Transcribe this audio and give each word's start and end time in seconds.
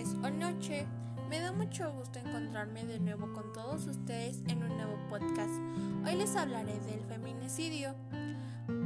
tardes 0.00 0.16
o 0.22 0.30
noche. 0.30 0.86
Me 1.28 1.40
da 1.40 1.52
mucho 1.52 1.92
gusto 1.92 2.18
encontrarme 2.18 2.84
de 2.84 2.98
nuevo 2.98 3.32
con 3.32 3.52
todos 3.52 3.86
ustedes 3.86 4.42
en 4.48 4.62
un 4.62 4.76
nuevo 4.76 4.98
podcast. 5.08 5.52
Hoy 6.04 6.16
les 6.16 6.34
hablaré 6.36 6.78
del 6.80 7.04
feminicidio. 7.04 7.94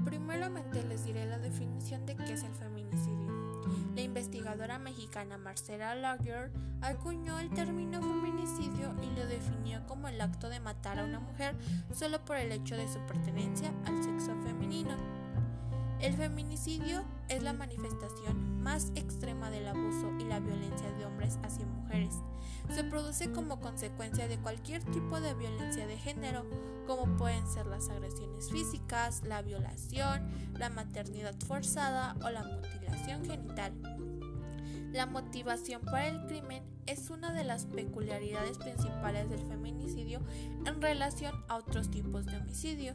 Primeramente 0.04 0.82
les 0.84 1.04
diré 1.04 1.26
la 1.26 1.38
definición 1.38 2.04
de 2.06 2.16
qué 2.16 2.32
es 2.32 2.42
el 2.42 2.54
feminicidio. 2.54 3.32
La 3.94 4.02
investigadora 4.02 4.79
mexicana 4.79 5.38
Marcela 5.38 5.94
Lager 5.94 6.50
acuñó 6.80 7.38
el 7.38 7.50
término 7.50 8.00
feminicidio 8.00 8.94
y 9.02 9.06
lo 9.16 9.26
definió 9.26 9.86
como 9.86 10.08
el 10.08 10.20
acto 10.20 10.48
de 10.48 10.60
matar 10.60 10.98
a 10.98 11.04
una 11.04 11.20
mujer 11.20 11.54
solo 11.92 12.24
por 12.24 12.36
el 12.36 12.52
hecho 12.52 12.76
de 12.76 12.88
su 12.88 12.98
pertenencia 13.06 13.72
al 13.86 14.02
sexo 14.02 14.34
femenino. 14.42 14.96
El 16.00 16.14
feminicidio 16.14 17.04
es 17.28 17.42
la 17.42 17.52
manifestación 17.52 18.62
más 18.62 18.92
extrema 18.94 19.50
del 19.50 19.68
abuso 19.68 20.12
y 20.18 20.24
la 20.24 20.40
violencia 20.40 20.90
de 20.92 21.04
hombres 21.04 21.38
hacia 21.42 21.66
mujeres. 21.66 22.14
Se 22.70 22.84
produce 22.84 23.30
como 23.30 23.60
consecuencia 23.60 24.26
de 24.26 24.38
cualquier 24.38 24.82
tipo 24.84 25.20
de 25.20 25.34
violencia 25.34 25.86
de 25.86 25.96
género, 25.96 26.44
como 26.86 27.16
pueden 27.16 27.46
ser 27.46 27.66
las 27.66 27.88
agresiones 27.88 28.50
físicas, 28.50 29.22
la 29.24 29.42
violación, 29.42 30.28
la 30.58 30.70
maternidad 30.70 31.34
forzada 31.46 32.16
o 32.22 32.30
la 32.30 32.42
mutilación 32.42 33.25
genital. 33.25 33.72
La 34.92 35.06
motivación 35.06 35.83
para 35.83 36.08
el 36.08 36.27
crimen 36.27 36.73
es 36.86 37.11
una 37.11 37.33
de 37.33 37.44
las 37.44 37.66
peculiaridades 37.66 38.58
principales 38.58 39.28
del 39.30 39.41
feminicidio 39.41 40.20
en 40.66 40.80
relación 40.80 41.34
a 41.48 41.56
otros 41.56 41.91
tipos 41.91 42.27
de 42.27 42.36
homicidio. 42.36 42.94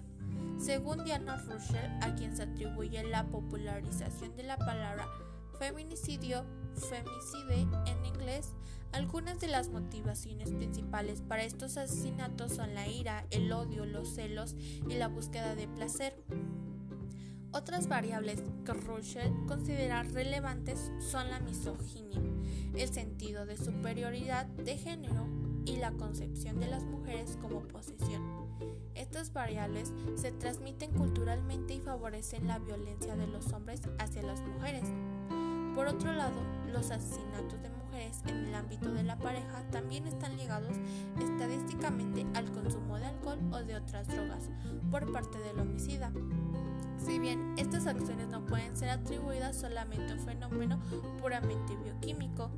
Según 0.57 1.03
Diana 1.03 1.37
Russell, 1.37 1.91
a 2.01 2.15
quien 2.15 2.35
se 2.35 2.43
atribuye 2.43 3.03
la 3.03 3.27
popularización 3.27 4.35
de 4.35 4.43
la 4.43 4.57
palabra 4.57 5.07
feminicidio, 5.57 6.45
femicide 6.75 7.67
en 7.85 8.05
inglés, 8.05 8.53
algunas 8.91 9.39
de 9.39 9.47
las 9.47 9.69
motivaciones 9.69 10.51
principales 10.51 11.21
para 11.21 11.43
estos 11.43 11.77
asesinatos 11.77 12.53
son 12.53 12.73
la 12.73 12.87
ira, 12.87 13.25
el 13.29 13.51
odio, 13.51 13.85
los 13.85 14.15
celos 14.15 14.55
y 14.87 14.95
la 14.95 15.07
búsqueda 15.07 15.55
de 15.55 15.67
placer. 15.67 16.23
Otras 17.51 17.87
variables 17.87 18.43
que 18.63 18.73
Russell 18.73 19.31
considera 19.47 20.03
relevantes 20.03 20.91
son 20.99 21.31
la 21.31 21.39
misoginia, 21.39 22.21
el 22.75 22.93
sentido 22.93 23.47
de 23.47 23.57
superioridad 23.57 24.45
de 24.45 24.77
género 24.77 25.27
y 25.65 25.77
la 25.77 25.91
concepción 25.91 26.59
de 26.59 26.67
las 26.67 26.83
mujeres 26.83 27.37
como 27.41 27.61
posesión. 27.61 28.21
Estas 28.93 29.33
variables 29.33 29.91
se 30.15 30.31
transmiten 30.31 30.91
culturalmente 30.91 31.73
y 31.73 31.79
favorecen 31.79 32.47
la 32.47 32.59
violencia 32.59 33.15
de 33.15 33.25
los 33.25 33.51
hombres 33.51 33.81
hacia 33.97 34.21
las 34.21 34.41
mujeres. 34.41 34.83
Por 35.73 35.87
otro 35.87 36.13
lado, 36.13 36.39
los 36.71 36.91
asesinatos 36.91 37.61
de 37.63 37.69
mujeres 37.69 38.21
en 38.27 38.45
el 38.45 38.53
ámbito 38.53 38.91
de 38.91 39.03
la 39.03 39.17
pareja 39.17 39.63
también 39.71 40.05
están 40.05 40.37
ligados 40.37 40.75
estadísticamente 41.19 42.27
al 42.35 42.51
consumo 42.51 42.97
de 42.97 43.05
alcohol 43.05 43.39
o 43.51 43.57
de 43.57 43.75
otras 43.75 44.07
drogas 44.07 44.49
por 44.91 45.11
parte 45.11 45.39
del 45.39 45.59
homicida. 45.59 46.11
Si 47.03 47.17
bien 47.19 47.55
estas 47.57 47.87
acciones 47.87 48.27
no 48.27 48.45
pueden 48.45 48.75
ser 48.75 48.89
atribuidas 48.89 49.55
solamente 49.55 50.11
a 50.11 50.15
un 50.15 50.21
fenómeno 50.21 50.79
puramente 51.19 51.75
bioquímico, 51.77 52.51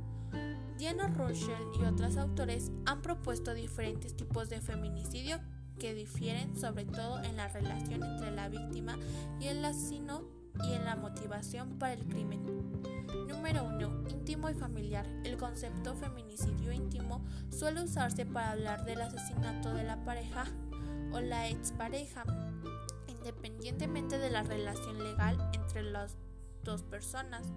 Diana 0.78 1.08
Rochelle 1.08 1.66
y 1.80 1.84
otros 1.84 2.16
autores 2.16 2.72
han 2.86 3.02
propuesto 3.02 3.54
diferentes 3.54 4.16
tipos 4.16 4.48
de 4.48 4.60
feminicidio 4.60 5.38
que 5.78 5.94
difieren 5.94 6.56
sobre 6.56 6.84
todo 6.84 7.22
en 7.22 7.36
la 7.36 7.48
relación 7.48 8.02
entre 8.02 8.30
la 8.30 8.48
víctima 8.48 8.98
y 9.40 9.46
el 9.46 9.64
asesino 9.64 10.22
y 10.64 10.74
en 10.74 10.84
la 10.84 10.96
motivación 10.96 11.78
para 11.78 11.94
el 11.94 12.04
crimen. 12.06 12.40
Número 13.28 13.64
1. 13.64 14.08
Íntimo 14.10 14.50
y 14.50 14.54
familiar. 14.54 15.06
El 15.24 15.36
concepto 15.36 15.94
feminicidio 15.94 16.72
íntimo 16.72 17.24
suele 17.50 17.82
usarse 17.82 18.26
para 18.26 18.52
hablar 18.52 18.84
del 18.84 19.00
asesinato 19.00 19.72
de 19.74 19.84
la 19.84 20.04
pareja 20.04 20.44
o 21.12 21.20
la 21.20 21.48
expareja, 21.48 22.24
independientemente 23.22 24.18
de 24.18 24.30
la 24.30 24.42
relación 24.42 24.98
legal 24.98 25.38
entre 25.52 25.84
las 25.84 26.16
dos 26.64 26.82
personas. 26.82 27.52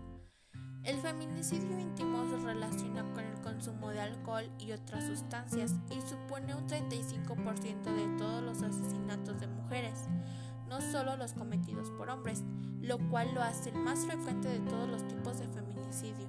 El 0.84 0.98
feminicidio 0.98 1.80
íntimo 1.80 2.24
se 2.30 2.38
relaciona 2.38 3.04
con 3.14 3.24
el 3.24 3.42
consumo 3.42 3.90
de 3.90 4.02
alcohol 4.02 4.48
y 4.60 4.72
otras 4.72 5.08
sustancias 5.08 5.74
y 5.90 6.00
supone 6.08 6.54
un 6.54 6.68
35% 6.68 7.84
de 7.84 8.18
todos 8.20 8.44
los 8.44 8.62
asesinatos 8.62 9.40
de 9.40 9.48
mujeres, 9.48 10.08
no 10.70 10.80
solo 10.82 11.18
los 11.18 11.34
cometidos 11.34 11.90
por 11.92 12.12
hombres, 12.12 12.44
lo 12.82 13.00
cual 13.10 13.34
lo 13.34 13.42
hace 13.42 13.70
el 13.70 13.78
más 13.78 14.06
frecuente 14.06 14.48
de 14.48 14.60
todos 14.60 14.88
los 14.88 15.08
tipos 15.08 15.40
de 15.40 15.48
feminicidio. 15.48 16.28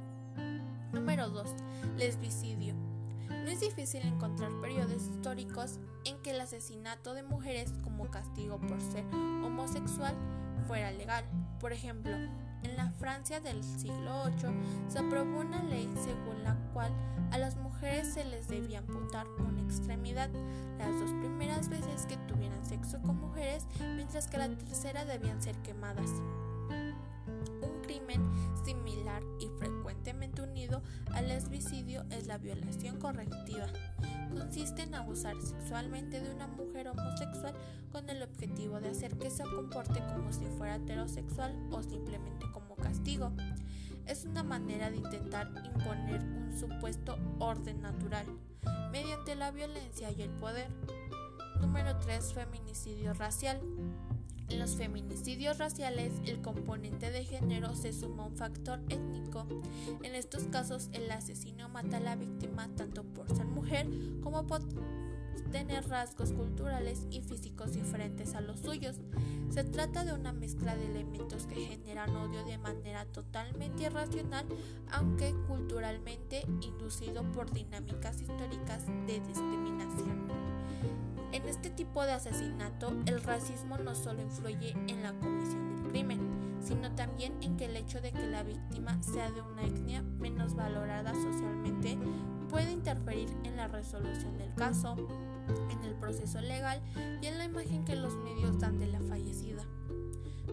Número 0.93 1.29
2. 1.29 1.55
Lesbicidio. 1.99 2.86
No 3.29 3.51
es 3.51 3.61
difícil 3.61 4.03
encontrar 4.03 4.51
periodos 4.61 5.03
históricos 5.03 5.79
en 6.05 6.21
que 6.23 6.31
el 6.31 6.41
asesinato 6.41 7.15
de 7.15 7.23
mujeres 7.23 7.73
como 7.83 8.11
castigo 8.11 8.59
por 8.61 8.81
ser 8.81 9.05
homosexual 9.15 10.15
fuera 10.67 10.91
legal. 10.91 11.25
Por 11.61 11.73
ejemplo, 11.73 12.13
en 12.63 12.77
la 12.77 12.91
Francia 12.93 13.41
del 13.41 13.63
siglo 13.63 14.25
VIII 14.27 14.51
se 14.89 14.99
aprobó 14.99 15.41
una 15.41 15.63
ley 15.63 15.89
según 16.03 16.43
la 16.43 16.57
cual 16.73 16.93
a 17.31 17.39
las 17.39 17.57
mujeres 17.57 18.15
se 18.15 18.25
les 18.25 18.49
debía 18.49 18.79
amputar 18.79 19.27
una 19.39 19.63
extremidad 19.63 20.31
las 20.79 20.99
dos 20.99 21.11
primeras 21.21 21.69
veces 21.69 22.07
que 22.07 22.17
tuvieran 22.29 22.65
sexo 22.65 23.01
con 23.03 23.21
mujeres, 23.21 23.67
mientras 23.95 24.29
que 24.29 24.39
la 24.39 24.49
tercera 24.49 25.05
debían 25.05 25.43
ser 25.43 25.57
quemadas. 25.63 26.11
Un 26.71 27.83
crimen 27.83 28.23
similar 28.65 29.23
y 29.41 29.49
al 31.17 31.29
lesbicidio 31.29 32.05
es 32.11 32.27
la 32.27 32.37
violación 32.37 32.99
correctiva. 32.99 33.67
Consiste 34.37 34.83
en 34.83 34.95
abusar 34.95 35.35
sexualmente 35.41 36.21
de 36.21 36.31
una 36.31 36.47
mujer 36.47 36.89
homosexual 36.89 37.55
con 37.91 38.09
el 38.11 38.23
objetivo 38.23 38.81
de 38.81 38.91
hacer 38.91 39.17
que 39.17 39.31
se 39.31 39.45
comporte 39.45 39.99
como 40.15 40.31
si 40.31 40.45
fuera 40.59 40.77
heterosexual 40.77 41.57
o 41.71 41.83
simplemente 41.83 42.45
como 42.53 42.77
castigo. 42.77 43.33
Es 44.05 44.27
una 44.27 44.43
manera 44.43 44.91
de 44.91 44.99
intentar 44.99 45.51
imponer 45.65 46.21
un 46.21 46.55
supuesto 46.59 47.19
orden 47.39 47.81
natural 47.81 48.27
mediante 48.93 49.35
la 49.37 49.51
violencia 49.51 50.11
y 50.11 50.21
el 50.21 50.31
poder. 50.31 50.69
Número 51.63 51.99
3. 51.99 52.35
Feminicidio 52.35 53.15
racial. 53.15 53.59
En 54.49 54.61
los 54.61 54.77
feminicidios 54.77 55.59
raciales, 55.59 56.13
el 56.25 56.41
componente 56.41 57.11
de 57.11 57.25
género 57.25 57.75
se 57.75 57.93
suma 57.93 58.25
a 58.25 58.27
un 58.27 58.37
factor 58.37 58.81
étnico. 58.89 59.47
En 60.03 60.15
estos 60.15 60.45
casos, 60.45 60.89
el 60.93 61.11
asesino 61.11 61.69
mata 61.69 61.97
a 61.97 62.01
la 62.01 62.17
víctima 62.17 62.69
tanto 62.77 63.03
por 63.03 63.29
ser 63.35 63.47
mujer 63.47 63.89
como 64.23 64.47
por 64.47 64.63
tener 65.51 65.89
rasgos 65.89 66.33
culturales 66.33 67.07
y 67.11 67.23
físicos 67.23 67.73
diferentes 67.73 68.35
a 68.35 68.41
los 68.41 68.61
suyos. 68.61 68.97
Se 69.51 69.65
trata 69.65 70.05
de 70.05 70.13
una 70.13 70.33
mezcla 70.33 70.77
de 70.77 70.87
elementos 70.87 71.47
que 71.47 71.55
generan 71.57 72.15
odio 72.17 72.45
de 72.45 72.59
manera 72.59 73.05
totalmente 73.07 73.85
irracional, 73.85 74.47
aunque 74.91 75.35
culturalmente 75.49 76.43
inducido 76.61 77.23
por 77.33 77.51
dinámicas 77.53 78.21
históricas 78.21 78.87
de 79.07 79.21
discriminación. 79.21 80.46
En 81.37 81.47
este 81.51 81.69
tipo 81.69 82.03
de 82.03 82.13
asesinato, 82.13 82.97
el 83.05 83.23
racismo 83.23 83.77
no 83.77 83.95
solo 83.95 84.23
influye 84.23 84.71
en 84.89 85.03
la 85.03 85.13
comisión 85.13 85.83
del 85.83 85.91
crimen, 85.93 86.19
sino 86.63 86.91
también 86.95 87.35
en 87.43 87.59
que 87.59 87.67
el 87.67 87.77
hecho 87.77 88.01
de 88.01 88.11
que 88.11 88.27
la 88.27 88.43
víctima 88.43 89.03
sea 89.03 89.31
de 89.31 89.43
una 89.43 89.65
etnia 89.65 90.01
menos 90.01 90.55
valorada 90.55 91.13
socialmente 91.13 91.99
puede 92.49 92.73
interferir 92.73 93.29
en 93.45 93.55
la 93.59 93.69
resolución 93.69 94.39
del 94.39 94.55
caso, 94.55 94.97
en 95.69 95.85
el 95.85 95.95
proceso 95.97 96.41
legal 96.41 96.81
y 97.21 97.27
en 97.27 97.37
la 97.37 97.45
imagen 97.45 97.85
que 97.85 97.97
los 97.97 98.15
medios 98.15 98.59
dan 98.59 98.79
de 98.79 98.87
la 98.87 99.01
fallecida. 99.03 99.63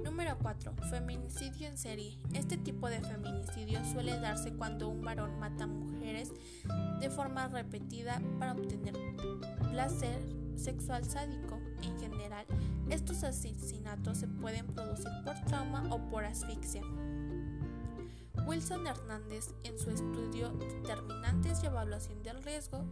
Número 0.04 0.38
4. 0.42 0.74
Feminicidio 0.90 1.70
en 1.70 1.78
serie. 1.78 2.20
Este 2.34 2.58
tipo 2.58 2.90
de 2.90 3.00
feminicidio 3.00 3.80
suele 3.86 4.20
darse 4.20 4.52
cuando 4.52 4.90
un 4.90 5.02
varón 5.02 5.40
mata 5.40 5.66
mujeres 5.66 6.34
de 7.00 7.10
forma 7.10 7.48
repetida 7.48 8.22
para 8.38 8.52
obtener 8.52 8.96
placer 9.72 10.43
sexual 10.56 11.04
sádico. 11.06 11.60
En 11.82 12.00
general, 12.00 12.46
estos 12.90 13.24
asesinatos 13.24 14.18
se 14.18 14.28
pueden 14.28 14.68
producir 14.68 15.12
por 15.24 15.36
trauma 15.46 15.84
o 15.92 16.00
por 16.10 16.26
asfixia. 16.26 16.82
Wilson 18.46 18.88
Hernández, 18.88 19.54
en 19.64 19.80
su 19.80 19.90
estudio 19.90 20.50
Determinantes 20.50 21.64
y 21.64 21.68
Evaluación 21.68 22.22
del 22.24 22.44
Riesgo, 22.44 22.84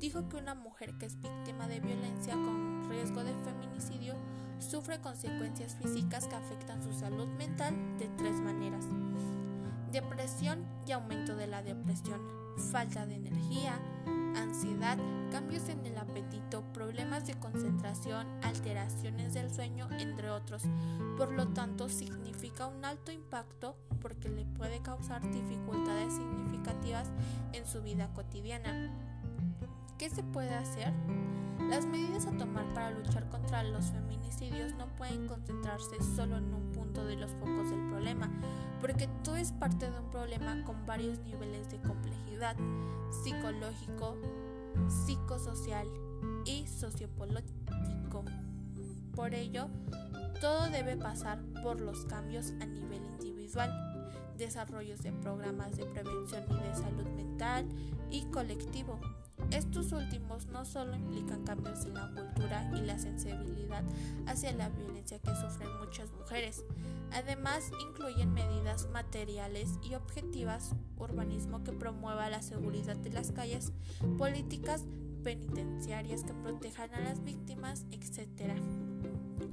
dijo 0.00 0.28
que 0.28 0.36
una 0.36 0.54
mujer 0.54 0.96
que 0.98 1.06
es 1.06 1.20
víctima 1.20 1.66
de 1.66 1.80
violencia 1.80 2.34
con 2.34 2.88
riesgo 2.88 3.24
de 3.24 3.34
feminicidio 3.34 4.14
sufre 4.58 5.00
consecuencias 5.00 5.76
físicas 5.76 6.26
que 6.26 6.34
afectan 6.34 6.82
su 6.82 6.92
salud 6.92 7.28
mental 7.38 7.74
de 7.98 8.08
tres 8.18 8.34
maneras. 8.40 8.84
Depresión 9.92 10.66
y 10.86 10.92
aumento 10.92 11.36
de 11.36 11.46
la 11.46 11.62
depresión, 11.62 12.20
falta 12.58 13.06
de 13.06 13.16
energía, 13.16 13.78
ansiedad, 14.36 14.98
cambios 15.30 15.68
en 15.68 15.84
el 15.86 15.96
apetito, 15.96 16.62
problemas 16.72 17.26
de 17.26 17.34
concentración, 17.34 18.26
alteraciones 18.42 19.34
del 19.34 19.52
sueño, 19.52 19.88
entre 19.98 20.30
otros. 20.30 20.62
Por 21.16 21.32
lo 21.32 21.48
tanto, 21.48 21.88
significa 21.88 22.66
un 22.66 22.84
alto 22.84 23.12
impacto 23.12 23.76
porque 24.00 24.28
le 24.28 24.44
puede 24.44 24.80
causar 24.80 25.22
dificultades 25.30 26.14
significativas 26.14 27.08
en 27.52 27.66
su 27.66 27.82
vida 27.82 28.08
cotidiana. 28.14 28.92
¿Qué 29.98 30.10
se 30.10 30.22
puede 30.22 30.54
hacer? 30.54 30.92
Las 31.68 31.84
medidas 31.84 32.26
a 32.26 32.30
tomar 32.32 32.64
para 32.72 32.92
luchar 32.92 33.28
contra 33.28 33.62
los 33.62 33.90
feminicidios 33.90 34.74
no 34.76 34.86
pueden 34.96 35.28
concentrarse 35.28 36.02
solo 36.16 36.38
en 36.38 36.54
un 36.54 36.72
punto 36.72 37.04
de 37.04 37.16
los 37.16 37.30
focos 37.32 37.68
del 37.68 37.88
problema, 37.90 38.30
porque 38.80 39.06
todo 39.22 39.36
es 39.36 39.52
parte 39.52 39.90
de 39.90 39.98
un 39.98 40.10
problema 40.10 40.64
con 40.64 40.86
varios 40.86 41.18
niveles 41.18 41.70
de 41.70 41.78
complejidad 41.80 42.56
psicológico, 43.10 44.16
psicosocial 44.88 45.86
y 46.46 46.66
sociopolítico. 46.66 48.24
Por 49.14 49.34
ello, 49.34 49.68
todo 50.40 50.70
debe 50.70 50.96
pasar 50.96 51.38
por 51.62 51.82
los 51.82 52.06
cambios 52.06 52.52
a 52.62 52.66
nivel 52.66 53.04
individual, 53.04 53.70
desarrollos 54.38 55.02
de 55.02 55.12
programas 55.12 55.76
de 55.76 55.84
prevención 55.84 56.44
y 56.48 56.66
de 56.66 56.74
salud 56.74 57.08
mental 57.14 57.66
y 58.10 58.24
colectivo, 58.30 58.98
estos 59.50 59.92
últimos 59.92 60.46
no 60.46 60.64
solo 60.64 60.94
implican 60.94 61.44
cambios 61.44 61.84
en 61.86 61.94
la 61.94 62.10
cultura 62.10 62.70
y 62.74 62.80
la 62.80 62.98
sensibilidad 62.98 63.82
hacia 64.26 64.52
la 64.52 64.68
violencia 64.68 65.18
que 65.18 65.34
sufren 65.34 65.68
muchas 65.78 66.10
mujeres, 66.12 66.64
además 67.12 67.70
incluyen 67.88 68.32
medidas 68.32 68.88
materiales 68.90 69.78
y 69.82 69.94
objetivas, 69.94 70.74
urbanismo 70.98 71.64
que 71.64 71.72
promueva 71.72 72.28
la 72.28 72.42
seguridad 72.42 72.96
de 72.96 73.10
las 73.10 73.32
calles, 73.32 73.72
políticas 74.16 74.84
penitenciarias 75.22 76.24
que 76.24 76.34
protejan 76.34 76.94
a 76.94 77.00
las 77.00 77.22
víctimas, 77.24 77.86
etc. 77.90 78.52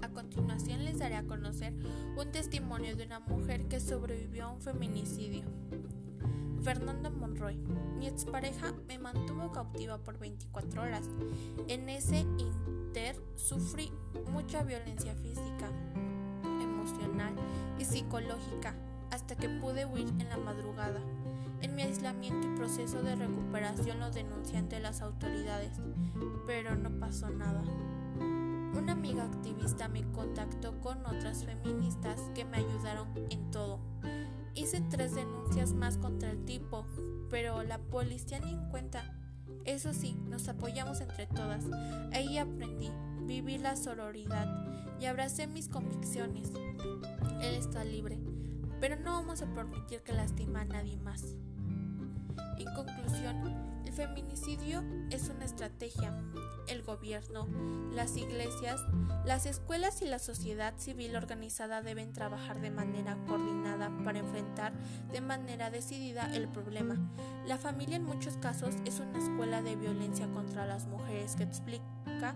A 0.02 0.10
continuación 0.10 0.86
les 0.86 1.00
daré 1.00 1.16
a 1.16 1.24
conocer 1.24 1.74
un 2.18 2.32
testimonio 2.32 2.96
de 2.96 3.06
una 3.06 3.20
mujer 3.20 3.68
que 3.68 3.80
sobrevivió 3.80 4.46
a 4.46 4.52
un 4.52 4.62
feminicidio. 4.62 5.44
Fernanda 6.66 7.12
Monroy. 7.12 7.58
Mi 8.00 8.08
expareja 8.08 8.74
me 8.88 8.98
mantuvo 8.98 9.52
cautiva 9.52 10.00
por 10.00 10.18
24 10.18 10.82
horas. 10.82 11.06
En 11.68 11.88
ese 11.90 12.22
inter 12.40 13.16
sufrí 13.36 13.92
mucha 14.32 14.64
violencia 14.64 15.14
física, 15.14 15.70
emocional 16.44 17.36
y 17.78 17.86
psicológica 17.86 18.74
hasta 19.12 19.36
que 19.36 19.48
pude 19.48 19.86
huir 19.86 20.08
en 20.18 20.28
la 20.28 20.38
madrugada. 20.38 21.02
En 21.62 21.76
mi 21.76 21.84
aislamiento 21.84 22.48
y 22.48 22.56
proceso 22.56 23.04
de 23.04 23.16
recuperación 23.16 24.00
lo 24.00 24.10
denuncié 24.10 24.58
ante 24.58 24.80
las 24.80 25.02
autoridades, 25.02 25.80
pero 26.48 26.76
no 26.76 26.90
pasó 27.00 27.30
nada. 27.30 27.62
Una 28.76 28.94
amiga 28.94 29.24
activista 29.24 29.88
me 29.88 30.04
contactó 30.14 30.82
con 30.82 31.06
otras 31.06 31.46
feministas 31.46 32.20
que 32.34 32.44
me 32.44 32.58
ayudaron 32.58 33.08
en 33.30 33.52
todo 33.52 33.80
Hice 34.66 34.82
tres 34.82 35.14
denuncias 35.14 35.74
más 35.74 36.00
contra 36.00 36.32
el 36.32 36.44
tipo, 36.44 36.88
pero 37.30 37.62
la 37.62 37.78
policía 37.78 38.40
ni 38.40 38.52
en 38.52 38.68
cuenta. 38.72 39.16
Eso 39.64 39.94
sí, 39.94 40.18
nos 40.28 40.50
apoyamos 40.50 41.02
entre 41.02 41.28
todas. 41.28 41.64
Ahí 42.12 42.40
aprendí, 42.40 42.90
viví 43.28 43.60
la 43.60 43.76
sororidad 43.76 44.48
y 45.00 45.06
abracé 45.06 45.46
mis 45.46 45.70
convicciones. 45.70 46.52
Él 47.44 47.54
está 47.54 47.84
libre, 47.84 48.18
pero 48.80 48.96
no 48.96 49.12
vamos 49.12 49.44
a 49.44 49.54
permitir 49.54 50.02
que 50.02 50.14
lastime 50.14 50.62
a 50.62 50.66
nadie 50.66 50.98
más. 50.98 51.38
En 52.58 52.74
conclusión, 52.74 53.84
el 53.86 53.92
feminicidio 53.92 54.84
es 55.12 55.30
una 55.30 55.46
estrategia. 55.46 56.14
El 56.68 56.84
gobierno, 56.84 57.48
las 57.92 58.16
iglesias, 58.18 58.82
las 59.26 59.46
escuelas 59.46 60.02
y 60.02 60.06
la 60.06 60.20
sociedad 60.20 60.74
civil 60.78 61.16
organizada 61.16 61.82
deben 61.82 62.14
trabajar 62.14 62.62
de 62.62 62.72
manera 62.72 63.18
coordinada 63.28 63.92
para 64.04 64.20
enfrentar 64.20 64.74
de 65.12 65.22
manera 65.22 65.70
decidida 65.70 66.34
el 66.34 66.48
problema. 66.48 66.98
La 67.46 67.58
familia 67.58 67.98
en 67.98 68.04
muchos 68.04 68.38
casos 68.38 68.76
es 68.86 69.00
una 69.00 69.20
escuela 69.20 69.62
de 69.62 69.76
violencia 69.76 70.28
contra 70.28 70.66
las 70.66 70.88
mujeres 70.88 71.36
que 71.36 71.44
explica 71.44 72.36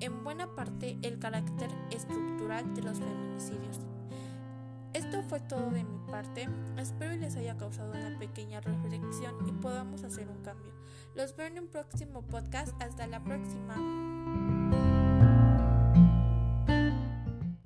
en 0.00 0.24
buena 0.24 0.54
parte 0.54 0.98
el 1.02 1.18
carácter 1.18 1.70
estructural 1.90 2.74
de 2.74 2.82
los 2.82 2.98
feminicidios. 2.98 3.71
Fue 5.28 5.40
todo 5.40 5.70
de 5.70 5.84
mi 5.84 5.98
parte. 6.10 6.48
Espero 6.78 7.16
les 7.16 7.36
haya 7.36 7.56
causado 7.56 7.92
una 7.92 8.18
pequeña 8.18 8.60
reflexión 8.60 9.34
y 9.46 9.52
podamos 9.52 10.04
hacer 10.04 10.28
un 10.28 10.42
cambio. 10.42 10.72
Los 11.14 11.36
veo 11.36 11.46
en 11.46 11.58
un 11.58 11.68
próximo 11.68 12.22
podcast. 12.22 12.74
Hasta 12.82 13.06
la 13.06 13.22
próxima. 13.22 14.51